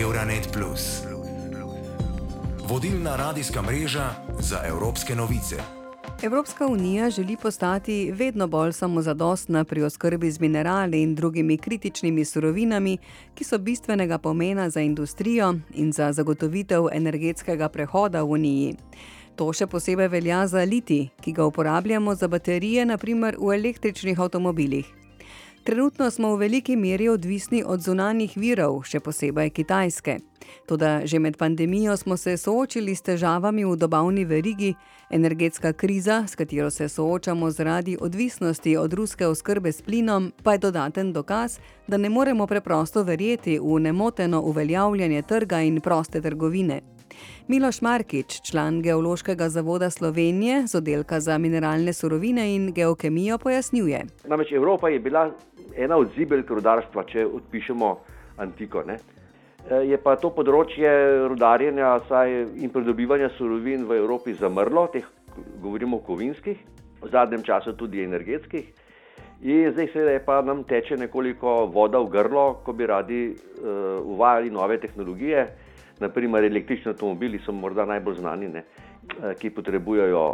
Euronet. 0.00 0.58
Vodilna 2.68 3.16
radijska 3.16 3.62
mreža 3.62 4.10
za 4.40 4.60
evropske 4.66 5.14
novice. 5.14 5.56
Evropska 6.22 6.66
unija 6.66 7.10
želi 7.10 7.36
postati 7.42 8.12
vedno 8.12 8.46
bolj 8.46 8.72
samozadostna 8.72 9.64
pri 9.64 9.82
oskrbi 9.82 10.30
z 10.30 10.40
minerali 10.40 11.02
in 11.02 11.14
drugimi 11.14 11.58
kritičnimi 11.58 12.24
surovinami, 12.24 12.98
ki 13.34 13.44
so 13.44 13.58
bistvenega 13.58 14.18
pomena 14.18 14.70
za 14.70 14.80
industrijo 14.80 15.54
in 15.74 15.92
za 15.92 16.12
zagotovitev 16.12 16.88
energetskega 16.92 17.68
prehoda 17.68 18.22
v 18.22 18.30
uniji. 18.30 18.76
To 19.36 19.52
še 19.52 19.66
posebej 19.66 20.08
velja 20.08 20.46
za 20.46 20.64
liti, 20.64 21.08
ki 21.20 21.32
ga 21.32 21.44
uporabljamo 21.44 22.14
za 22.14 22.28
baterije, 22.28 22.86
naprimer 22.86 23.36
v 23.38 23.54
električnih 23.54 24.20
avtomobilih. 24.20 25.05
Trenutno 25.66 26.10
smo 26.10 26.28
v 26.36 26.38
veliki 26.38 26.76
meri 26.76 27.08
odvisni 27.08 27.64
od 27.66 27.80
zunanjih 27.82 28.36
virov, 28.38 28.84
še 28.86 29.00
posebej 29.02 29.50
Kitajske. 29.50 30.14
Toda 30.70 31.00
že 31.02 31.18
med 31.18 31.34
pandemijo 31.36 31.96
smo 31.96 32.14
se 32.16 32.36
soočili 32.38 32.94
s 32.94 33.02
težavami 33.02 33.64
v 33.66 33.74
dobavni 33.74 34.22
verigi, 34.24 34.76
energetska 35.10 35.72
kriza, 35.72 36.22
s 36.26 36.38
katero 36.38 36.70
se 36.70 36.86
soočamo 36.88 37.50
zaradi 37.50 37.98
odvisnosti 38.00 38.76
od 38.76 38.94
ruske 38.94 39.26
oskrbe 39.26 39.72
s 39.72 39.82
plinom, 39.82 40.32
pa 40.42 40.54
je 40.54 40.68
dodaten 40.70 41.12
dokaz, 41.12 41.58
da 41.88 41.96
ne 41.96 42.14
moremo 42.14 42.46
preprosto 42.46 43.02
verjeti 43.02 43.58
v 43.58 43.80
nemoteno 43.80 44.42
uveljavljanje 44.46 45.22
trga 45.22 45.66
in 45.66 45.80
proste 45.80 46.22
trgovine. 46.22 46.82
Miloš 47.48 47.80
Markič, 47.80 48.40
član 48.42 48.82
Geološkega 48.82 49.48
zavoda 49.48 49.90
Slovenije 49.90 50.66
z 50.66 50.74
oddelka 50.74 51.20
za 51.20 51.38
mineralne 51.38 51.92
surovine 51.92 52.54
in 52.54 52.72
geokemijo, 52.72 53.38
pojasnjuje. 53.38 54.04
Namreč 54.26 54.52
Evropa 54.52 54.88
je 54.88 55.00
bila 55.00 55.30
ena 55.76 55.96
od 55.96 56.14
zibelk 56.16 56.50
rudarstva, 56.50 57.04
če 57.04 57.26
odpišemo 57.26 57.90
antiko. 58.42 58.82
Ne? 58.86 58.98
E, 59.66 59.82
je 59.90 59.98
pa 60.02 60.16
to 60.20 60.30
področje 60.34 60.88
rudarjenja 61.28 61.98
in 62.56 62.72
pridobivanja 62.72 63.30
surovin 63.36 63.86
v 63.86 64.00
Evropi 64.00 64.34
zamrlo, 64.34 64.86
teh 64.92 65.04
govorimo 65.62 66.00
o 66.00 66.06
kovinskih, 66.06 66.58
v 67.02 67.12
zadnjem 67.12 67.44
času 67.44 67.76
tudi 67.76 68.04
energetskih. 68.04 68.72
In 69.42 69.70
zdaj 69.72 69.88
se 69.92 70.00
je 70.00 70.20
pa 70.24 70.40
nam 70.42 70.64
teče 70.64 70.96
nekoliko 70.96 71.66
voda 71.68 72.00
v 72.00 72.08
grlo, 72.08 72.62
ko 72.64 72.72
bi 72.72 72.86
radi 72.86 73.22
uh, 73.36 74.00
uvajali 74.00 74.50
nove 74.50 74.78
tehnologije. 74.80 75.44
Naprimer, 76.00 76.44
električni 76.44 76.92
avtomobili 76.92 77.40
so 77.44 77.52
morda 77.52 77.84
najbolj 77.84 78.14
znani, 78.20 78.48
ne, 78.48 78.62
uh, 78.64 79.34
ki 79.36 79.50
potrebujejo 79.50 80.24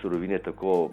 surovine 0.00 0.38
tako 0.38 0.92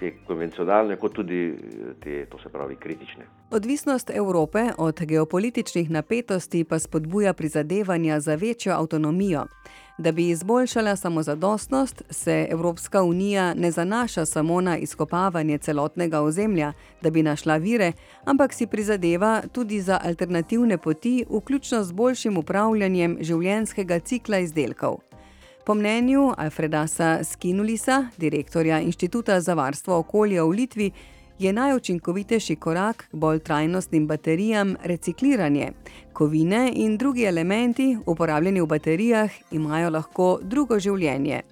te 0.00 0.12
konvencionalne, 0.26 0.96
kot 0.96 1.14
tudi 1.14 1.40
eh, 1.48 1.92
te, 2.02 2.24
to 2.30 2.38
se 2.38 2.48
pravi, 2.48 2.76
kritične. 2.76 3.26
Odvisnost 3.50 4.10
Evrope 4.14 4.70
od 4.78 5.00
geopolitičnih 5.00 5.90
napetosti 5.90 6.64
pa 6.64 6.78
spodbuja 6.78 7.32
prizadevanja 7.32 8.20
za 8.20 8.34
večjo 8.34 8.72
avtonomijo. 8.72 9.46
Da 9.98 10.12
bi 10.12 10.28
izboljšala 10.28 10.96
samozadostnost, 10.96 12.02
se 12.10 12.46
Evropska 12.50 13.02
unija 13.02 13.54
ne 13.54 13.70
zanaša 13.70 14.26
samo 14.26 14.60
na 14.60 14.78
izkopavanje 14.78 15.58
celotnega 15.58 16.20
ozemlja, 16.20 16.72
da 17.02 17.10
bi 17.10 17.22
našla 17.22 17.56
vire, 17.56 17.92
ampak 18.24 18.52
si 18.52 18.66
prizadeva 18.66 19.42
tudi 19.52 19.80
za 19.80 20.00
alternativne 20.04 20.78
poti, 20.78 21.24
vključno 21.30 21.82
z 21.84 21.92
boljšim 21.92 22.36
upravljanjem 22.36 23.18
življenjskega 23.20 23.98
cikla 23.98 24.38
izdelkov. 24.38 25.09
Po 25.64 25.74
mnenju 25.74 26.32
Alfredasa 26.36 27.24
Skinulisa, 27.24 28.06
direktorja 28.18 28.80
Inštituta 28.80 29.40
za 29.40 29.54
varstvo 29.54 29.98
okolja 29.98 30.44
v 30.44 30.48
Litvi, 30.48 30.90
je 31.38 31.52
najučinkovitejši 31.52 32.56
korak 32.56 32.96
k 33.10 33.16
bolj 33.16 33.38
trajnostnim 33.38 34.06
baterijam 34.06 34.76
recikliranje. 34.84 35.72
Kovine 36.12 36.72
in 36.74 36.96
drugi 36.96 37.24
elementi, 37.24 37.96
uporabljeni 38.06 38.60
v 38.60 38.66
baterijah, 38.66 39.30
imajo 39.50 39.90
lahko 39.90 40.38
drugo 40.42 40.78
življenje. 40.78 41.42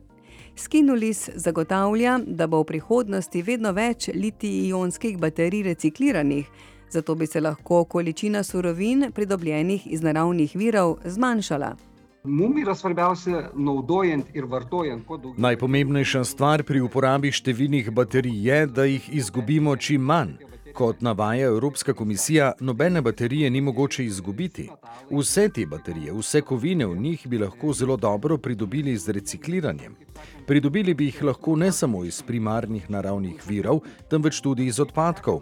Skinulis 0.57 1.29
zagotavlja, 1.35 2.19
da 2.27 2.47
bo 2.47 2.63
v 2.63 2.69
prihodnosti 2.73 3.43
vedno 3.43 3.73
več 3.73 4.09
litij-ionskih 4.09 5.19
baterij 5.19 5.63
recikliranih, 5.63 6.49
zato 6.91 7.15
bi 7.15 7.27
se 7.27 7.41
lahko 7.41 7.85
količina 7.85 8.43
surovin, 8.43 9.13
pridobljenih 9.15 9.87
iz 9.87 10.03
naravnih 10.03 10.57
virov, 10.57 10.99
zmanjšala. 11.05 11.77
Mum 12.25 12.57
yra 12.59 12.75
svarbiausia 12.75 13.45
naudojant 13.55 14.27
ir 14.35 14.47
vartojant 14.51 15.05
kuo 15.07 15.17
daugiau. 15.17 15.39
Najpomembnejša 15.39 16.25
stvar 16.27 16.65
pri 16.67 16.83
uporabi 16.83 17.31
številnih 17.31 17.93
baterij 17.95 18.41
je, 18.49 18.59
da 18.67 18.87
jih 18.91 19.07
izgubimo 19.21 19.77
čim 19.77 20.03
manj. 20.03 20.35
Kot 20.79 21.01
navaja 21.01 21.47
Evropska 21.47 21.93
komisija, 21.93 22.53
nobene 22.61 23.01
baterije 23.03 23.51
ni 23.51 23.61
mogoče 23.61 24.05
izgubiti. 24.05 24.69
Vse 25.11 25.49
te 25.49 25.65
baterije, 25.67 26.13
vse 26.13 26.41
kovine 26.41 26.87
v 26.87 26.99
njih 26.99 27.27
bi 27.27 27.39
lahko 27.39 27.73
zelo 27.73 27.97
dobro 27.97 28.39
pridobili 28.39 28.97
z 28.97 29.09
recikliranjem. 29.09 29.97
Pridobili 30.47 30.95
bi 30.95 31.05
jih 31.05 31.23
lahko 31.23 31.57
ne 31.57 31.73
samo 31.73 32.05
iz 32.05 32.23
primarnih 32.23 32.91
naravnih 32.91 33.43
virov, 33.49 33.81
temveč 34.11 34.41
tudi 34.41 34.67
iz 34.67 34.81
odpadkov. 34.81 35.41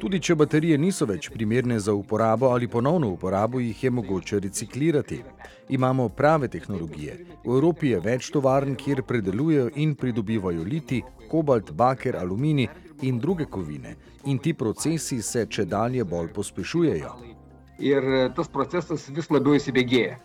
Tudi 0.00 0.20
če 0.20 0.34
baterije 0.34 0.78
niso 0.78 1.06
več 1.06 1.30
primerne 1.34 1.80
za 1.80 1.92
uporabo 1.92 2.46
ali 2.46 2.68
ponovno 2.68 3.10
uporabo, 3.10 3.60
jih 3.60 3.84
je 3.84 3.90
mogoče 3.90 4.40
reciklirati. 4.40 5.22
Imamo 5.68 6.08
prave 6.08 6.48
tehnologije. 6.48 7.24
V 7.44 7.50
Evropi 7.50 7.88
je 7.88 8.00
več 8.00 8.30
tovarn, 8.30 8.76
kjer 8.76 9.02
predelujejo 9.02 9.70
in 9.74 9.94
pridobivajo 9.94 10.62
liti, 10.62 11.02
kobalt, 11.30 11.72
baker, 11.72 12.16
aluminij 12.16 12.68
in 13.02 13.18
druge 13.18 13.44
kovine. 13.44 13.96
In 14.24 14.38
ti 14.38 14.54
procesi 14.54 15.22
se 15.22 15.46
če 15.46 15.64
dalje 15.64 16.04
bolj 16.04 16.32
pospešujejo. 16.34 17.12
Ir 17.78 18.02
tas 18.36 18.48
procesas 18.48 19.08
vis 19.14 19.30
labiau 19.30 19.54
įsibėgėja. 19.54 20.18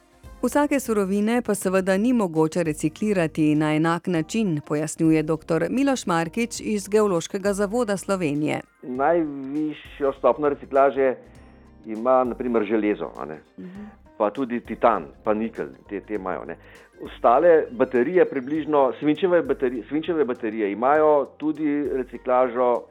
Vsake 0.44 0.80
surovine 0.80 1.42
pa 1.42 1.56
seveda 1.56 1.96
ni 1.98 2.14
mogoče 2.14 2.64
reciklirati 2.68 3.56
na 3.56 3.76
enak 3.76 4.08
način, 4.08 4.60
pojasnjuje 4.68 5.24
dr. 5.24 5.70
Miloš 5.70 6.06
Markič 6.06 6.60
iz 6.60 6.90
Geološkega 6.90 7.54
zavoda 7.54 7.98
Slovenije. 7.98 8.62
Najvišjo 8.82 10.14
stopno 10.18 10.50
reciklaže 10.50 11.16
ima 11.86 12.24
naprimer 12.24 12.66
železo, 12.66 13.06
uh 13.06 13.24
-huh. 13.24 14.03
Pa 14.24 14.32
tudi 14.32 14.62
titan, 14.64 15.12
pa 15.24 15.34
nikel, 15.36 15.76
te, 15.90 16.00
te 16.00 16.16
imajo. 16.16 16.46
Ne. 16.48 16.56
Ostale 17.04 17.66
baterije, 17.72 18.24
približno 18.30 18.94
svinčeve 19.00 19.42
baterije, 19.44 19.84
svinčeve 19.90 20.24
baterije, 20.26 20.72
imajo 20.72 21.26
tudi 21.38 21.90
reciklažo 21.92 22.70
uh, 22.72 22.84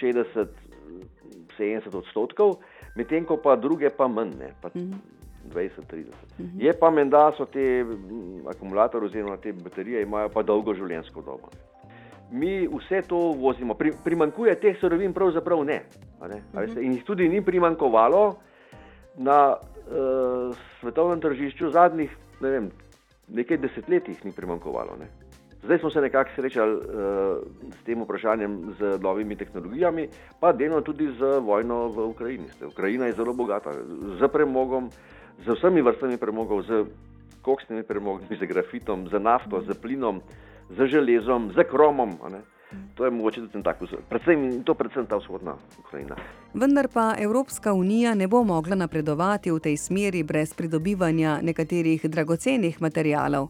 60-70 0.00 1.92
odstotkov, 1.92 2.56
medtem 2.96 3.28
ko 3.28 3.36
pa 3.36 3.56
druge 3.60 3.90
pa 3.92 4.08
manj. 4.08 4.32
Ne, 4.40 4.54
pa, 4.62 4.68
uh 4.72 4.74
-huh. 4.74 4.94
20-30. 5.54 6.04
Mhm. 6.38 6.60
Je 6.60 6.72
pa 6.72 6.90
menda, 6.90 7.18
da 7.18 7.32
so 7.36 7.44
te 7.44 7.84
akumulatorje 8.50 9.06
oziroma 9.06 9.36
te 9.36 9.52
baterije 9.52 10.02
imajo 10.02 10.28
pa 10.28 10.42
dolgo 10.42 10.74
življenjsko 10.74 11.22
dobo. 11.22 11.48
Mi 12.30 12.68
vse 12.68 13.02
to 13.08 13.16
vozimo, 13.16 13.74
Pri, 13.74 13.92
primankuje 14.04 14.54
teh 14.60 14.76
sorovin, 14.80 15.12
pravzaprav 15.12 15.64
ne. 15.64 15.82
ne? 16.28 16.42
Mhm. 16.54 16.78
In 16.84 16.92
jih 16.92 17.04
tudi 17.04 17.28
ni 17.28 17.40
primankovalo 17.44 18.36
na 19.16 19.56
uh, 19.90 20.56
svetovnem 20.80 21.20
tržišču 21.20 21.70
zadnjih 21.70 22.10
ne 22.40 22.50
vem, 22.50 22.70
nekaj 23.28 23.58
desetletij, 23.58 24.16
ni 24.24 24.32
primankovalo. 24.32 24.96
Ne? 25.00 25.10
Zdaj 25.62 25.78
smo 25.78 25.90
se 25.90 26.00
nekako 26.00 26.30
srečali 26.36 26.74
uh, 26.74 26.82
s 27.80 27.84
tem 27.84 28.02
vprašanjem, 28.02 28.74
z 28.78 28.98
novimi 29.02 29.36
tehnologijami, 29.36 30.08
pa 30.40 30.52
delno 30.52 30.80
tudi 30.80 31.10
z 31.18 31.38
vojno 31.44 31.88
v 31.88 32.06
Ukrajini. 32.08 32.48
Ukrajina 32.66 33.06
je 33.06 33.12
zelo 33.12 33.34
bogata 33.34 33.74
z 34.20 34.28
premogom, 34.32 34.90
z 35.44 35.52
vsemi 35.58 35.82
vrstami 35.82 36.16
premogov, 36.16 36.62
z 36.62 36.84
koksnimi 37.42 37.82
premogi, 37.82 38.36
z 38.36 38.46
grafitom, 38.48 39.08
z 39.08 39.20
nafto, 39.20 39.60
z 39.60 39.76
plinom, 39.76 40.20
z 40.70 40.86
železom, 40.86 41.52
z 41.52 41.64
kromom. 41.68 42.16
To 42.94 43.04
je 43.04 43.10
mogoče 43.10 43.40
tudi 43.40 43.64
tako, 43.64 43.86
predvsem, 44.08 44.62
to 44.64 44.74
predvsem 44.74 45.06
ta 45.06 45.16
vzhodna 45.16 45.56
Ukrajina. 45.78 46.16
Vendar 46.54 46.88
pa 46.88 47.14
Evropska 47.18 47.72
unija 47.72 48.14
ne 48.14 48.28
bo 48.28 48.44
mogla 48.44 48.76
napredovati 48.76 49.50
v 49.50 49.58
tej 49.58 49.76
smeri 49.76 50.22
brez 50.22 50.54
pridobivanja 50.54 51.38
nekaterih 51.42 52.04
dragocenih 52.04 52.82
materijalov. 52.82 53.48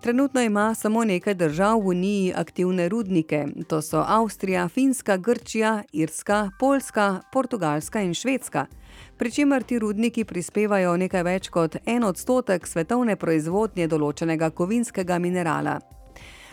Trenutno 0.00 0.40
ima 0.40 0.74
samo 0.74 1.04
nekaj 1.04 1.34
držav 1.34 1.80
v 1.80 1.86
Uniji 1.86 2.32
aktivne 2.36 2.88
rudnike, 2.88 3.46
to 3.68 3.82
so 3.82 4.04
Avstrija, 4.08 4.68
Finska, 4.68 5.16
Grčija, 5.16 5.82
Irska, 5.92 6.50
Poljska, 6.58 7.20
Portugalska 7.32 8.00
in 8.00 8.14
Švedska. 8.14 8.66
Pričemer 9.16 9.62
ti 9.62 9.78
rudniki 9.78 10.24
prispevajo 10.24 10.96
nekaj 10.96 11.22
več 11.22 11.48
kot 11.48 11.76
en 11.86 12.04
odstotek 12.04 12.66
svetovne 12.66 13.16
proizvodnje 13.16 13.88
določenega 13.88 14.50
kovinskega 14.50 15.18
minerala. 15.18 15.80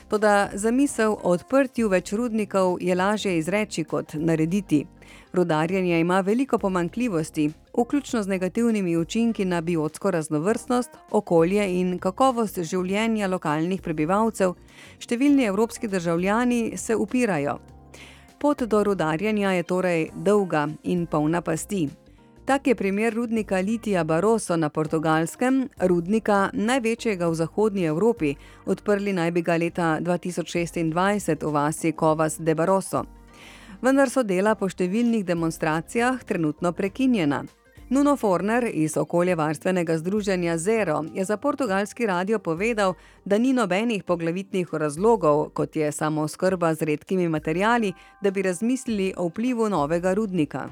Toda 0.08 0.50
zamisel 0.56 1.12
o 1.12 1.34
odprtju 1.36 1.90
več 1.92 2.14
rudnikov 2.16 2.78
je 2.80 2.96
lažje 2.96 3.34
izreči 3.38 3.84
kot 3.84 4.14
narediti. 4.14 4.86
Rudarjenje 5.34 6.00
ima 6.00 6.22
veliko 6.22 6.58
pomankljivosti, 6.58 7.50
vključno 7.78 8.24
z 8.24 8.28
negativnimi 8.28 8.98
učinki 8.98 9.46
na 9.46 9.62
biotsko 9.62 10.12
raznovrstnost, 10.12 10.90
okolje 11.12 11.68
in 11.80 12.00
kakovost 12.00 12.60
življenja 12.64 13.28
lokalnih 13.28 13.84
prebivalcev. 13.84 14.56
Številni 15.00 15.44
evropski 15.44 15.92
državljani 15.92 16.78
se 16.78 16.96
upirajo. 16.96 17.60
Pot 18.40 18.64
do 18.64 18.84
rudarjenja 18.84 19.52
je 19.52 19.64
torej 19.64 20.10
dolga 20.16 20.70
in 20.84 21.06
polna 21.06 21.42
pasti. 21.42 21.90
Tak 22.48 22.68
je 22.68 22.76
primer 22.76 23.14
rudnika 23.14 23.60
Litija 23.60 24.04
Baroso 24.04 24.56
na 24.58 24.70
portugalskem, 24.70 25.70
rudnika 25.80 26.50
največjega 26.54 27.28
v 27.28 27.36
zahodnji 27.36 27.84
Evropi, 27.84 28.36
odprli 28.66 29.12
naj 29.14 29.32
bi 29.32 29.42
ga 29.42 29.58
leta 29.58 29.88
2026 30.00 31.44
v 31.44 31.52
vasi 31.52 31.92
Kovas 31.92 32.40
de 32.40 32.56
Baroso. 32.56 33.04
Vendar 33.82 34.08
so 34.10 34.24
dela 34.24 34.56
po 34.56 34.70
številnih 34.72 35.26
demonstracijah 35.28 36.24
trenutno 36.24 36.72
prekinjena. 36.72 37.44
Nuno 37.90 38.16
Forner 38.16 38.70
iz 38.74 38.98
okoljevarstvenega 38.98 39.98
združenja 39.98 40.58
Zero 40.58 41.04
je 41.14 41.26
za 41.26 41.38
portugalski 41.38 42.06
radio 42.06 42.40
povedal, 42.40 42.94
da 43.26 43.38
ni 43.38 43.54
nobenih 43.54 44.04
poglavitnih 44.04 44.68
razlogov, 44.72 45.50
kot 45.50 45.76
je 45.76 45.92
samo 45.92 46.28
skrba 46.28 46.74
z 46.74 46.82
redkimi 46.82 47.30
materijali, 47.30 47.94
da 48.22 48.32
bi 48.32 48.42
razmislili 48.42 49.14
o 49.18 49.28
vplivu 49.28 49.70
novega 49.70 50.14
rudnika. 50.14 50.70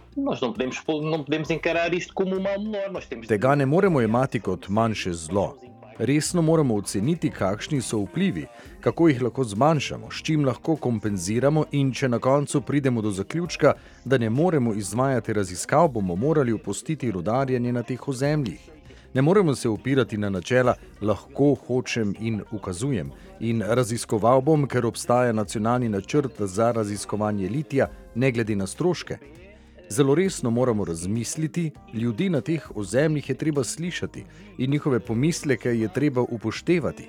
Tega 3.28 3.56
ne 3.56 3.66
moremo 3.66 4.02
imati 4.02 4.40
kot 4.40 4.70
manjše 4.70 5.14
zlo. 5.14 5.56
Resno 5.98 6.42
moramo 6.42 6.76
oceniti, 6.76 7.30
kakšni 7.30 7.82
so 7.82 8.02
vplivi, 8.04 8.46
kako 8.82 9.08
jih 9.08 9.22
lahko 9.22 9.44
zmanjšamo, 9.44 10.12
s 10.12 10.24
čim 10.24 10.46
lahko 10.46 10.76
kompenziramo, 10.76 11.64
in 11.72 11.94
če 11.94 12.10
na 12.10 12.20
koncu 12.20 12.62
pridemo 12.62 13.02
do 13.02 13.12
zaključka, 13.12 13.74
da 14.06 14.18
ne 14.18 14.30
moremo 14.30 14.74
izvajati 14.74 15.34
raziskav, 15.34 15.88
bomo 15.88 16.16
morali 16.16 16.54
opustiti 16.54 17.12
rudarjenje 17.12 17.72
na 17.74 17.84
teh 17.84 18.08
ozemljih. 18.08 18.60
Ne 19.14 19.22
moremo 19.22 19.56
se 19.56 19.70
upirati 19.70 20.18
na 20.18 20.30
načela 20.30 20.76
lahko 21.02 21.56
hočem 21.68 22.14
in 22.20 22.42
ukazujem 22.52 23.12
in 23.40 23.64
raziskoval 23.68 24.42
bom, 24.42 24.68
ker 24.68 24.86
obstaja 24.86 25.32
nacionalni 25.32 25.90
načrt 25.90 26.42
za 26.42 26.72
raziskovanje 26.72 27.50
litija, 27.50 27.88
ne 28.16 28.32
glede 28.32 28.56
na 28.56 28.68
stroške. 28.68 29.18
Zelo 29.90 30.16
resno 30.16 30.50
moramo 30.52 30.86
razmisliti, 30.86 31.72
ljudi 31.94 32.30
na 32.30 32.42
teh 32.42 32.72
ozemljih 32.76 33.30
je 33.30 33.36
treba 33.36 33.64
slišati 33.64 34.24
in 34.58 34.72
njihove 34.72 35.00
pomisleke 35.00 35.70
je 35.70 35.94
treba 35.94 36.22
upoštevati. 36.22 37.08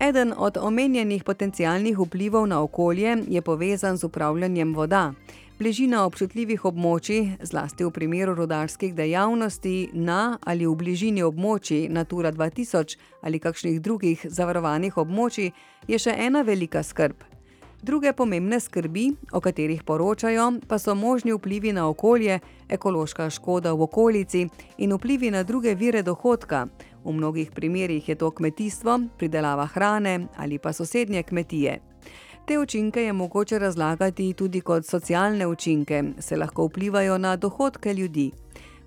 Eden 0.00 0.32
od 0.36 0.56
omenjenih 0.56 1.24
potencialnih 1.24 1.98
vplivov 1.98 2.46
na 2.46 2.62
okolje 2.62 3.16
je 3.28 3.42
povezan 3.42 3.96
z 3.96 4.04
upravljanjem 4.04 4.74
voda. 4.74 5.12
Bližina 5.58 6.06
občutljivih 6.06 6.64
območij, 6.64 7.36
zlasti 7.42 7.84
v 7.84 7.90
primeru 7.90 8.34
rodarskih 8.34 8.94
dejavnosti 8.94 9.90
na 9.92 10.38
ali 10.42 10.66
v 10.66 10.74
bližini 10.74 11.22
območij 11.22 11.88
Natura 11.88 12.32
2000 12.32 12.96
ali 13.22 13.38
kakšnih 13.38 13.80
drugih 13.80 14.26
zavarovanih 14.28 14.96
območij, 14.96 15.52
je 15.88 15.98
še 15.98 16.16
ena 16.18 16.42
velika 16.42 16.82
skrb. 16.82 17.31
Druge 17.82 18.12
pomembne 18.12 18.60
skrbi, 18.60 19.10
o 19.32 19.40
katerih 19.40 19.82
poročajo, 19.82 20.52
pa 20.68 20.78
so 20.78 20.94
možni 20.94 21.32
vplivi 21.32 21.72
na 21.72 21.88
okolje, 21.88 22.38
ekološka 22.68 23.30
škoda 23.30 23.72
v 23.72 23.82
okolici 23.82 24.46
in 24.78 24.94
vplivi 24.94 25.30
na 25.30 25.42
druge 25.42 25.74
vire 25.74 26.02
dohodka. 26.02 26.66
V 27.04 27.12
mnogih 27.12 27.50
primerjih 27.50 28.08
je 28.08 28.14
to 28.14 28.30
kmetijstvo, 28.30 29.00
pridelava 29.18 29.66
hrane 29.66 30.26
ali 30.36 30.58
pa 30.58 30.72
sosednje 30.72 31.22
kmetije. 31.22 31.80
Te 32.46 32.58
učinke 32.58 33.02
je 33.02 33.12
mogoče 33.12 33.58
razlagati 33.58 34.32
tudi 34.32 34.60
kot 34.60 34.86
socialne 34.86 35.46
učinke, 35.46 36.02
se 36.18 36.36
lahko 36.36 36.66
vplivajo 36.66 37.18
na 37.18 37.36
dohodke 37.36 37.94
ljudi. 37.94 38.30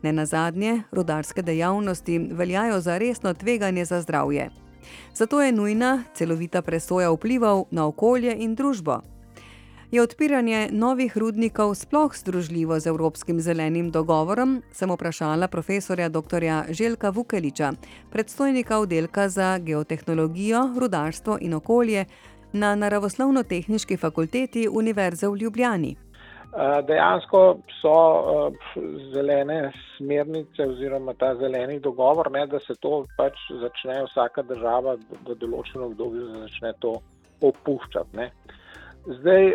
Ne 0.04 0.14
na 0.14 0.26
zadnje, 0.26 0.82
rodarske 0.92 1.42
dejavnosti 1.42 2.20
veljajo 2.32 2.80
za 2.80 2.98
resno 2.98 3.34
tveganje 3.34 3.86
za 3.86 4.02
zdravje. 4.02 4.65
Zato 5.14 5.42
je 5.42 5.52
nujna 5.52 6.04
celovita 6.14 6.62
presoja 6.62 7.12
vplivov 7.12 7.66
na 7.72 7.88
okolje 7.88 8.36
in 8.40 8.56
družbo. 8.56 9.02
Je 9.92 10.02
odpiranje 10.02 10.70
novih 10.72 11.18
rudnikov 11.18 11.76
sploh 11.76 12.16
združljivo 12.16 12.80
z 12.80 12.88
Evropskim 12.88 13.40
zelenim 13.40 13.92
dogovorom, 13.92 14.62
sem 14.72 14.92
vprašala 14.92 15.48
profesorja 15.48 16.10
dr. 16.10 16.44
Željka 16.70 17.10
Vukeliča, 17.10 17.74
predstojnika 18.12 18.80
oddelka 18.80 19.30
za 19.30 19.58
geotehnologijo, 19.58 20.74
rudarstvo 20.78 21.38
in 21.42 21.54
okolje 21.54 22.06
na 22.54 22.76
Naravoslovno-tehnički 22.76 23.98
fakulteti 23.98 24.68
Univerze 24.68 25.28
v 25.28 25.38
Ljubljani. 25.38 25.96
Dejansko 26.88 27.40
so 27.82 27.96
zelene 29.14 29.72
smernice 29.98 30.68
oziroma 30.70 31.14
ta 31.20 31.34
zeleni 31.36 31.80
dogovor, 31.80 32.32
ne, 32.32 32.46
da 32.48 32.60
se 32.64 32.76
to 32.80 33.04
pač 33.18 33.36
začne 33.62 33.98
vsaka 34.06 34.44
država 34.48 34.96
v 35.28 35.36
določenem 35.42 35.90
obdobju 35.90 36.30
začne 36.46 36.72
to 36.80 36.94
opuščati. 37.44 38.16
Ne. 38.22 38.30
Zdaj, 39.20 39.52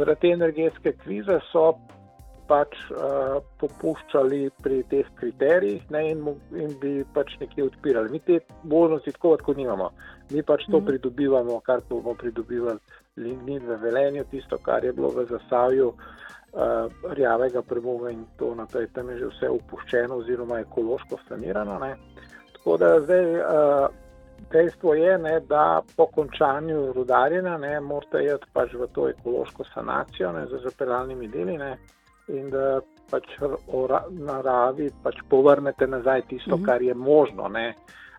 zaradi 0.00 0.20
te 0.20 0.32
energetske 0.34 0.92
krize 1.04 1.38
so 1.52 1.68
pač 2.50 2.74
popuščali 3.62 4.40
pri 4.64 4.80
teh 4.90 5.06
kriterijih 5.20 5.84
ne, 5.94 6.02
in, 6.10 6.24
in 6.58 6.74
bi 6.82 6.96
pač 7.14 7.36
nekje 7.40 7.68
odpirali. 7.68 8.10
Mi 8.10 8.20
te 8.26 8.40
možnosti 8.64 9.14
tako 9.14 9.36
lahko 9.36 9.54
nimamo. 9.54 9.92
Mi 10.34 10.42
pač 10.42 10.66
to 10.66 10.80
mhm. 10.80 10.88
pridobivamo, 10.90 11.60
kar 11.66 11.86
bomo 11.88 12.16
pridobivali 12.18 12.89
lignit 13.16 13.62
v 13.62 13.76
Velenju, 13.76 14.24
tisto, 14.30 14.58
kar 14.58 14.84
je 14.84 14.92
bilo 14.92 15.08
v 15.08 15.26
zasavju 15.26 15.88
uh, 15.88 17.12
rjavega 17.12 17.62
premoga 17.62 18.10
in 18.10 18.24
to 18.38 18.54
naprej, 18.54 18.86
tam 18.94 19.10
je 19.10 19.18
že 19.18 19.26
vse 19.26 19.50
upuščeno 19.50 20.14
oziroma 20.22 20.60
ekološko 20.60 21.18
sanirano. 21.28 21.78
Ne. 21.78 21.96
Tako 22.52 22.76
da 22.76 23.00
zdaj 23.00 23.34
uh, 23.40 23.88
dejstvo 24.52 24.94
je, 24.94 25.18
ne, 25.18 25.40
da 25.40 25.82
po 25.96 26.06
končanju 26.06 26.92
rudarjenja 26.92 27.80
morate 27.80 28.24
iti 28.24 28.52
pač 28.52 28.74
v 28.74 28.88
to 28.94 29.08
ekološko 29.08 29.64
sanacijo 29.74 30.32
ne, 30.32 30.46
z 30.46 30.62
zapeljalnimi 30.64 31.28
deli 31.28 31.58
ne, 31.58 31.76
in 32.28 32.50
da 32.50 32.80
pač 33.10 33.26
v 33.40 33.86
naravi 34.10 34.90
pač 35.02 35.18
povrnete 35.28 35.86
nazaj 35.86 36.22
tisto, 36.28 36.56
mhm. 36.56 36.64
kar 36.64 36.82
je 36.82 36.94
možno. 36.94 37.48
Ne. 37.48 37.74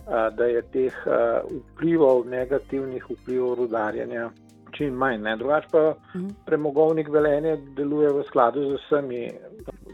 Da 0.09 0.45
je 0.49 0.61
teh 0.73 0.95
vplivov, 1.05 2.23
negativnih 2.25 3.03
vplivov 3.05 3.53
rudarjenja 3.59 4.31
čim 4.71 4.93
manj. 4.93 5.25
Drugač 5.37 5.65
pa 5.71 5.93
mhm. 6.15 6.29
premogovnik 6.45 7.09
velenje 7.09 7.57
deluje 7.77 8.09
v 8.13 8.23
skladu 8.27 8.63
z 8.69 8.79
vsemi 8.79 9.25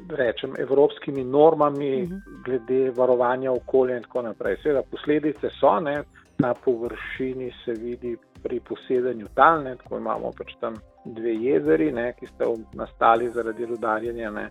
rečem, 0.09 0.53
evropskimi 0.59 1.23
normami 1.23 2.03
mhm. 2.03 2.17
glede 2.45 2.91
varovanja 2.95 3.51
okolja 3.51 3.97
in 3.97 4.03
tako 4.03 4.21
naprej. 4.21 4.57
Seveda 4.63 4.83
posledice 4.91 5.49
so, 5.59 5.79
ne, 5.79 6.01
na 6.37 6.53
površini 6.53 7.51
se 7.65 7.73
vidi 7.73 8.17
pri 8.43 8.59
posedanju 8.59 9.27
tal, 9.33 9.63
ne, 9.63 9.75
tako 9.75 9.97
imamo 9.97 10.31
pač 10.37 10.53
tam 10.61 10.75
dve 11.05 11.33
jezeri, 11.35 11.91
ne, 11.91 12.13
ki 12.19 12.27
sta 12.27 12.45
nastali 12.73 13.29
zaradi 13.33 13.65
rudarjenja, 13.65 14.31
ne, 14.31 14.49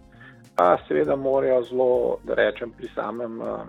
pa 0.57 0.77
seveda 0.89 1.17
morajo 1.17 1.63
zelo, 1.63 1.91
da 2.25 2.35
rečem, 2.35 2.73
pri 2.77 2.89
samem 2.95 3.41
uh, 3.41 3.61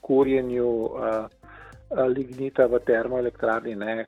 kurjenju 0.00 0.68
uh, 0.68 1.26
lignita 2.08 2.66
v 2.66 2.80
termoelektrarni, 2.86 3.74
ne, 3.74 4.06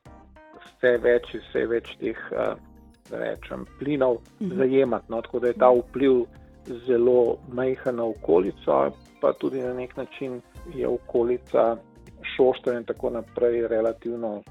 vse 0.77 0.97
več, 1.03 1.33
vse 1.49 1.65
več 1.67 1.93
teh 1.99 2.19
rečem, 3.11 3.65
plinov 3.79 4.21
mhm. 4.39 4.57
zajemati. 4.57 5.05
No, 5.09 5.21
tako 5.21 5.39
da 5.39 5.47
je 5.47 5.53
ta 5.53 5.71
vpliv 5.71 6.25
zelo 6.87 7.37
majhen 7.47 7.95
na 7.95 8.03
okolico, 8.03 8.91
pa 9.21 9.33
tudi 9.33 9.61
na 9.61 9.73
nek 9.73 9.97
način 9.97 10.41
je 10.75 10.87
okolica 10.87 11.77
šoštra 12.35 12.77
in 12.77 12.83
tako 12.83 13.09
naprej 13.09 13.67
relativno 13.67 14.41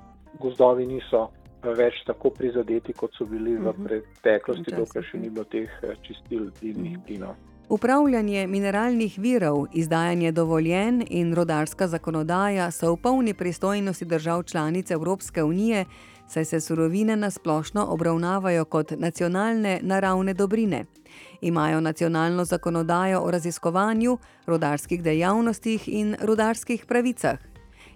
gozdovi 0.40 0.86
niso. 0.86 1.28
Več 1.66 1.94
tako 2.06 2.30
prizadeti, 2.30 2.92
kot 2.92 3.10
so 3.18 3.24
bili 3.26 3.56
v 3.56 3.72
mhm. 3.72 3.84
preteklosti, 3.84 4.74
dokler 4.76 5.04
še 5.04 5.18
ni 5.18 5.30
bilo 5.30 5.44
teh 5.50 5.70
čistil 6.06 6.50
dimnih 6.60 6.98
mhm. 6.98 7.04
plinov. 7.06 7.34
Upravljanje 7.68 8.46
mineralnih 8.46 9.16
virov, 9.18 9.64
izdajanje 9.74 10.30
dovoljen 10.32 11.00
in 11.10 11.34
rodarska 11.34 11.88
zakonodaja 11.90 12.70
so 12.70 12.92
v 12.92 13.00
polni 13.02 13.34
pristojnosti 13.34 14.04
držav 14.04 14.42
članic 14.42 14.90
Evropske 14.90 15.42
unije, 15.42 15.84
saj 16.28 16.44
se 16.44 16.60
surovine 16.60 17.16
na 17.16 17.30
splošno 17.30 17.86
obravnavajo 17.86 18.64
kot 18.64 18.90
nacionalne 18.90 19.80
naravne 19.82 20.34
dobrine. 20.34 20.84
Imajo 21.40 21.80
nacionalno 21.80 22.44
zakonodajo 22.44 23.20
o 23.20 23.30
raziskovanju, 23.30 24.18
rodarskih 24.46 25.02
dejavnostih 25.02 25.88
in 25.88 26.16
rodarskih 26.20 26.84
pravicah. 26.86 27.38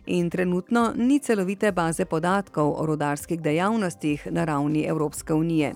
In 0.07 0.31
trenutno 0.31 0.93
ni 0.97 1.19
celovite 1.19 1.73
baze 1.73 2.05
podatkov 2.05 2.75
o 2.81 2.87
rodarskih 2.87 3.41
dejavnostih 3.41 4.27
na 4.31 4.45
ravni 4.45 4.85
Evropske 4.85 5.35
unije 5.35 5.75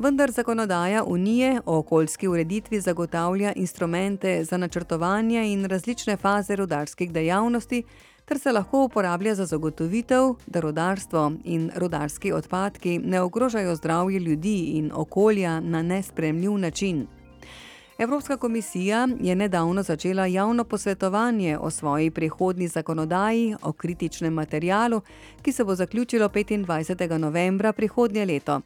vendar 0.00 0.30
zakonodaja 0.30 1.04
Unije 1.04 1.60
o 1.66 1.78
okoljski 1.78 2.28
ureditvi 2.28 2.80
zagotavlja 2.80 3.52
instrumente 3.56 4.44
za 4.44 4.56
načrtovanje 4.56 5.52
in 5.52 5.64
različne 5.64 6.16
faze 6.16 6.56
rudarskih 6.56 7.12
dejavnosti, 7.12 7.82
ter 8.30 8.38
se 8.38 8.52
lahko 8.52 8.84
uporablja 8.84 9.34
za 9.34 9.44
zagotovitev, 9.46 10.34
da 10.46 10.60
rudarstvo 10.60 11.32
in 11.44 11.70
rudarski 11.76 12.32
odpadki 12.32 12.98
ne 12.98 13.20
ogrožajo 13.20 13.74
zdravje 13.76 14.18
ljudi 14.18 14.58
in 14.64 14.90
okolja 14.94 15.60
na 15.60 15.82
nespremljiv 15.82 16.58
način. 16.58 17.06
Evropska 17.98 18.36
komisija 18.36 19.08
je 19.20 19.36
nedavno 19.36 19.82
začela 19.82 20.26
javno 20.26 20.64
posvetovanje 20.64 21.58
o 21.58 21.70
svoji 21.70 22.10
prihodni 22.10 22.68
zakonodaji 22.68 23.56
o 23.62 23.72
kritičnem 23.72 24.34
materialu, 24.34 25.00
ki 25.42 25.52
se 25.52 25.64
bo 25.64 25.74
zaključilo 25.74 26.28
25. 26.28 27.18
novembra 27.18 27.72
prihodnje 27.72 28.24
leto. 28.24 28.60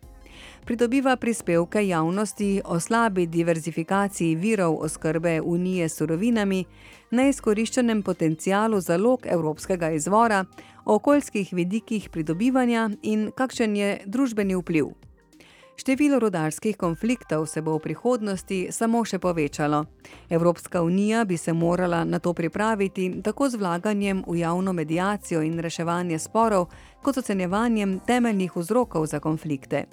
Pridobiva 0.64 1.16
prispevke 1.16 1.86
javnosti 1.86 2.60
o 2.64 2.80
slabi 2.80 3.26
diverzifikaciji 3.26 4.34
virov 4.34 4.76
oskrbe 4.80 5.40
Unije 5.40 5.88
s 5.88 5.96
surovinami, 5.96 6.64
neizkoriščenem 7.10 8.02
potencialu 8.02 8.80
zalog 8.80 9.26
evropskega 9.26 9.90
izvora, 9.90 10.44
o 10.84 10.94
okoljskih 10.94 11.52
vidikih 11.52 12.08
pridobivanja 12.08 12.90
in 13.02 13.30
kakšen 13.36 13.76
je 13.76 13.98
družbeni 14.06 14.56
vpliv. 14.56 14.92
Število 15.76 16.18
rodarskih 16.18 16.76
konfliktov 16.76 17.46
se 17.46 17.62
bo 17.62 17.74
v 17.74 17.82
prihodnosti 17.82 18.58
samo 18.70 19.02
še 19.04 19.18
povečalo. 19.18 19.84
Evropska 20.30 20.82
unija 20.82 21.24
bi 21.24 21.36
se 21.36 21.52
morala 21.52 22.04
na 22.04 22.18
to 22.18 22.32
pripraviti 22.32 23.10
tako 23.22 23.48
z 23.50 23.58
vlaganjem 23.58 24.22
v 24.26 24.38
javno 24.38 24.72
medijacijo 24.72 25.42
in 25.42 25.58
reševanje 25.58 26.18
sporov, 26.18 26.68
kot 27.02 27.18
ocenjevanjem 27.18 28.00
temeljnih 28.06 28.56
vzrokov 28.56 29.06
za 29.06 29.20
konflikte. 29.20 29.84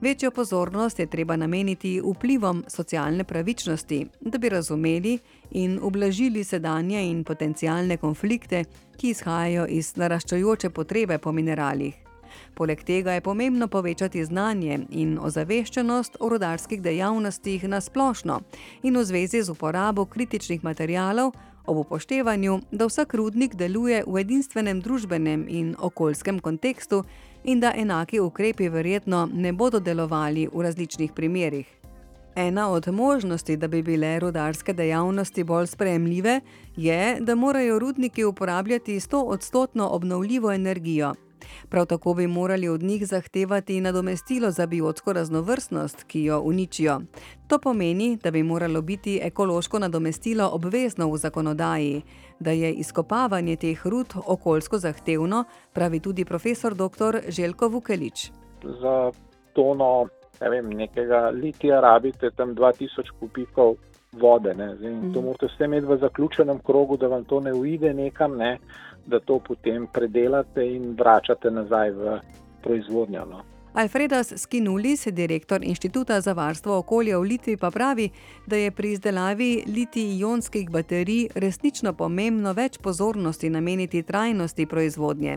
Večjo 0.00 0.30
pozornost 0.30 0.98
je 0.98 1.06
treba 1.06 1.36
nameniti 1.36 2.00
vplivom 2.04 2.64
socialne 2.68 3.24
pravičnosti, 3.24 4.06
da 4.20 4.38
bi 4.38 4.48
razumeli 4.48 5.18
in 5.50 5.78
ublažili 5.82 6.44
sedanje 6.44 7.10
in 7.10 7.24
potencijalne 7.24 7.96
konflikte, 7.96 8.64
ki 8.96 9.10
izhajajo 9.10 9.66
iz 9.66 9.96
naraščajoče 9.96 10.70
potrebe 10.70 11.18
po 11.18 11.32
mineralih. 11.32 12.05
Poleg 12.54 12.84
tega 12.84 13.12
je 13.12 13.20
pomembno 13.20 13.68
povečati 13.68 14.24
znanje 14.24 14.80
in 14.90 15.18
ozaveščenost 15.18 16.16
o 16.20 16.28
rodarskih 16.28 16.82
dejavnostih 16.82 17.68
na 17.68 17.80
splošno 17.80 18.40
in 18.82 18.96
v 18.96 19.04
zvezi 19.04 19.42
z 19.42 19.50
uporabo 19.50 20.04
kritičnih 20.04 20.64
materijalov 20.64 21.32
ob 21.66 21.76
upoštevanju, 21.76 22.60
da 22.70 22.86
vsak 22.86 23.14
rudnik 23.14 23.54
deluje 23.54 24.04
v 24.06 24.20
edinstvenem 24.20 24.80
družbenem 24.80 25.46
in 25.48 25.74
okoljskem 25.78 26.38
kontekstu 26.40 27.02
in 27.44 27.60
da 27.60 27.72
enaki 27.76 28.20
ukrepi 28.20 28.68
verjetno 28.68 29.28
ne 29.32 29.52
bodo 29.52 29.80
delovali 29.80 30.48
v 30.52 30.62
različnih 30.62 31.12
primerjih. 31.12 31.66
Ena 32.36 32.68
od 32.70 32.88
možnosti, 32.88 33.56
da 33.56 33.68
bi 33.68 33.82
bile 33.82 34.18
rudarske 34.20 34.72
dejavnosti 34.72 35.44
bolj 35.44 35.66
sprejemljive, 35.66 36.40
je, 36.76 37.16
da 37.20 37.34
morajo 37.34 37.78
rudniki 37.78 38.24
uporabljati 38.24 39.00
100-odstotno 39.00 39.88
obnovljivo 39.90 40.52
energijo. 40.52 41.14
Prav 41.68 41.86
tako 41.86 42.14
bi 42.14 42.26
morali 42.26 42.68
od 42.68 42.82
njih 42.82 43.06
zahtevati 43.06 43.80
nadomestilo 43.80 44.50
za 44.50 44.66
biotsko 44.66 45.12
raznovrstnost, 45.12 46.04
ki 46.04 46.24
jo 46.24 46.40
uničijo. 46.40 47.00
To 47.48 47.58
pomeni, 47.58 48.18
da 48.22 48.30
bi 48.30 48.42
moralo 48.42 48.82
biti 48.82 49.20
ekološko 49.22 49.78
nadomestilo 49.78 50.50
obvezno 50.52 51.10
v 51.10 51.16
zakonodaji, 51.16 52.02
da 52.40 52.50
je 52.50 52.72
izkopavanje 52.72 53.56
teh 53.56 53.86
rud 53.86 54.14
okoljsko 54.26 54.78
zahtevno, 54.78 55.44
pravi 55.72 56.00
tudi 56.00 56.24
profesor 56.24 56.74
dr. 56.74 57.20
Željko 57.28 57.68
Vukelič. 57.68 58.30
Za 58.62 59.10
tono 59.52 60.08
ne 60.40 60.50
vem, 60.50 60.68
nekega 60.68 61.30
litija 61.30 61.80
rabite 61.80 62.30
tam 62.30 62.54
2000 62.54 63.10
kubikov 63.20 63.76
vode. 64.12 64.54
Zdaj, 64.54 64.90
mm. 64.90 65.12
To 65.14 65.20
morate 65.20 65.46
vse 65.46 65.64
imeti 65.64 65.86
v 65.86 65.96
zaključenem 65.96 66.58
krogu, 66.58 66.96
da 66.96 67.06
vam 67.06 67.24
to 67.24 67.40
ne 67.40 67.52
uide 67.52 67.94
nekam. 67.94 68.36
Ne? 68.36 68.58
Da 69.06 69.20
to 69.20 69.38
potem 69.38 69.86
predelate 69.92 70.64
in 70.64 70.94
vračate 70.98 71.50
nazaj 71.50 71.90
v 71.90 72.18
proizvodnjo. 72.62 73.24
No. 73.24 73.42
Alfredas 73.76 74.32
Skinulis, 74.36 75.06
direktor 75.06 75.64
Inštituta 75.64 76.20
za 76.20 76.32
varstvo 76.32 76.78
okolja 76.78 77.18
v 77.18 77.22
Litvi, 77.22 77.56
pa 77.56 77.70
pravi, 77.70 78.08
da 78.46 78.56
je 78.56 78.70
pri 78.70 78.92
izdelavi 78.92 79.64
litij-ionskih 79.66 80.70
baterij 80.70 81.28
resnično 81.34 81.92
pomembno 81.92 82.54
več 82.56 82.78
pozornosti 82.78 83.50
nameniti 83.50 84.02
trajnosti 84.02 84.66
proizvodnje. 84.66 85.36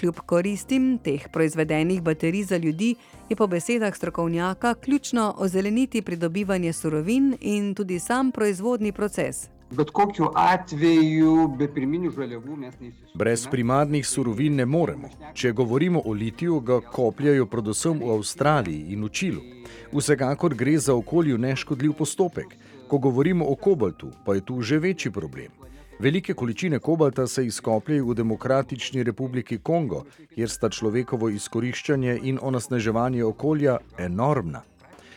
Kljub 0.00 0.20
koristim 0.26 0.98
teh 0.98 1.24
proizvedenih 1.32 2.02
baterij 2.02 2.42
za 2.42 2.56
ljudi, 2.56 2.94
je 3.28 3.36
po 3.36 3.46
besedah 3.46 3.96
strokovnjaka 3.96 4.74
ključno 4.74 5.34
ozeleniti 5.38 6.02
pridobivanje 6.02 6.72
surovin 6.72 7.32
in 7.40 7.74
tudi 7.74 7.98
sam 7.98 8.32
proizvodni 8.32 8.92
proces 8.92 9.48
bet 9.70 9.90
kokiu 9.90 10.30
atveju 10.34 11.48
be 11.58 11.68
pirminių 11.70 12.10
žaliavų 12.14 12.56
mes 12.56 12.74
neįsisukame. 12.80 13.18
Brez 13.22 13.46
primarnih 13.50 14.06
surovin 14.06 14.58
ne 14.60 14.66
moremo. 14.66 15.10
Če 15.34 15.52
govorimo 15.52 16.02
o 16.04 16.14
litiju, 16.14 16.60
ga 16.60 16.80
kopljajo 16.80 17.46
predvsem 17.46 18.02
v 18.02 18.10
Avstraliji 18.16 18.94
in 18.94 19.04
v 19.06 19.12
Čilu. 19.20 19.44
Vsekakor 19.92 20.54
gre 20.54 20.78
za 20.78 20.94
okolju 20.94 21.38
neškodljiv 21.38 21.96
postopek. 22.02 22.56
Ko 22.90 22.98
govorimo 22.98 23.46
o 23.46 23.54
kobaltu, 23.54 24.10
pa 24.26 24.34
je 24.34 24.44
tu 24.44 24.62
že 24.62 24.78
večji 24.78 25.12
problem. 25.12 25.52
Velike 26.00 26.34
količine 26.34 26.78
kobalta 26.78 27.26
se 27.26 27.46
izkopljajo 27.46 28.06
v 28.06 28.14
Demokratični 28.14 29.02
republiki 29.04 29.58
Kongo, 29.58 30.04
kjer 30.34 30.50
sta 30.50 30.70
človekovo 30.70 31.28
izkoriščanje 31.28 32.18
in 32.22 32.38
onesnaževanje 32.42 33.24
okolja 33.24 33.76
enormna. 33.98 34.62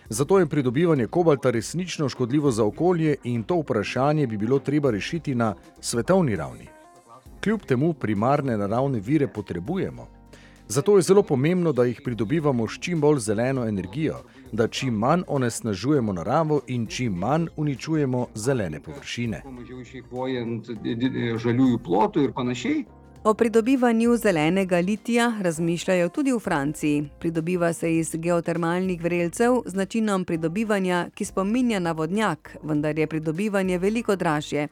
Zato 0.09 0.39
je 0.39 0.45
pridobivanje 0.45 1.07
kobalta 1.07 1.49
resnično 1.49 2.09
škodljivo 2.09 2.51
za 2.51 2.65
okolje 2.65 3.15
in 3.23 3.43
to 3.43 3.55
vprašanje 3.55 4.27
bi 4.27 4.37
bilo 4.37 4.59
treba 4.59 4.91
rešiti 4.91 5.35
na 5.35 5.55
svetovni 5.79 6.35
ravni. 6.35 6.67
Kljub 7.43 7.59
temu 7.59 7.93
primarne 7.93 8.57
naravne 8.57 8.99
vire 8.99 9.27
potrebujemo. 9.27 10.07
Zato 10.67 10.95
je 10.95 11.01
zelo 11.01 11.23
pomembno, 11.23 11.71
da 11.71 11.83
jih 11.83 12.01
pridobivamo 12.03 12.67
s 12.67 12.79
čim 12.79 13.01
bolj 13.01 13.19
zeleno 13.19 13.65
energijo, 13.67 14.15
da 14.51 14.67
čim 14.67 14.93
manj 14.93 15.21
onesnažujemo 15.27 16.13
naravo 16.13 16.61
in 16.67 16.87
čim 16.87 17.13
manj 17.13 17.47
uničujemo 17.57 18.27
zelene 18.35 18.79
površine. 18.79 19.41
O 23.25 23.33
pridobivanju 23.33 24.17
zelenega 24.17 24.79
litija 24.79 25.33
razmišljajo 25.41 26.09
tudi 26.09 26.31
v 26.33 26.39
Franciji. 26.39 27.09
Pridobiva 27.19 27.73
se 27.73 27.97
iz 27.97 28.09
geotermalnih 28.13 29.01
vrelcev 29.01 29.61
z 29.65 29.75
načinom 29.75 30.25
pridobivanja, 30.25 31.09
ki 31.15 31.25
spominja 31.25 31.79
na 31.79 31.91
vodnjak, 31.91 32.57
vendar 32.63 32.99
je 32.99 33.07
pridobivanje 33.07 33.77
veliko 33.77 34.15
dražje. 34.15 34.67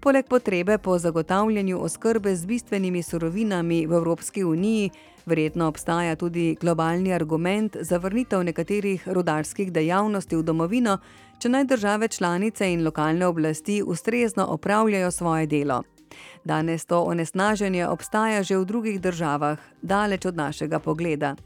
Poleg 0.00 0.26
potrebe 0.28 0.78
po 0.78 0.98
zagotavljanju 0.98 1.78
oskrbe 1.82 2.36
z 2.36 2.46
bistvenimi 2.46 3.02
surovinami 3.02 3.86
v 3.86 3.92
Evropski 3.92 4.44
uniji, 4.44 4.90
verjetno 5.26 5.68
obstaja 5.68 6.16
tudi 6.16 6.56
globalni 6.60 7.12
argument 7.12 7.76
za 7.80 7.96
vrnitev 7.98 8.42
nekaterih 8.42 9.08
rudarskih 9.08 9.72
dejavnosti 9.72 10.36
v 10.36 10.42
domovino, 10.42 10.98
če 11.38 11.48
naj 11.48 11.64
države 11.64 12.08
članice 12.08 12.72
in 12.72 12.84
lokalne 12.84 13.26
oblasti 13.26 13.82
ustrezno 13.86 14.46
opravljajo 14.46 15.10
svoje 15.10 15.46
delo. 15.46 15.82
Danes 16.44 16.84
to 16.84 17.02
onesnaženje 17.02 17.88
obstaja 17.88 18.42
že 18.42 18.58
v 18.58 18.64
drugih 18.64 19.00
državah, 19.00 19.58
daleč 19.82 20.26
od 20.26 20.36
našega 20.36 20.78
pogleda. 20.78 21.36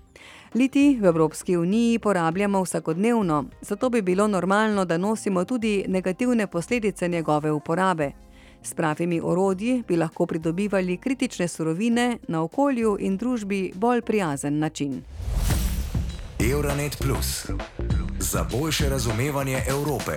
Liti 0.55 0.99
v 1.01 1.05
Evropski 1.07 1.57
uniji 1.57 1.99
porabljamo 1.99 2.63
vsakodnevno, 2.63 3.45
zato 3.61 3.91
bi 3.91 4.03
bilo 4.03 4.27
normalno, 4.27 4.85
da 4.85 4.99
nosimo 4.99 5.45
tudi 5.45 5.85
negativne 5.89 6.47
posledice 6.47 7.09
njegove 7.09 7.53
uporabe. 7.53 8.13
S 8.63 8.75
pravimi 8.75 9.21
orodji 9.25 9.85
bi 9.89 9.97
lahko 9.97 10.27
pridobivali 10.27 10.97
kritične 10.97 11.49
surovine 11.49 12.19
na 12.29 12.43
okolju 12.43 12.97
in 13.01 13.17
družbi 13.17 13.73
bolj 13.75 14.03
prijazen 14.03 14.59
način. 14.59 15.03
Euronet 16.53 16.97
Plus 16.99 17.47
za 18.19 18.47
boljše 18.53 18.89
razumevanje 18.89 19.63
Evrope. 19.69 20.13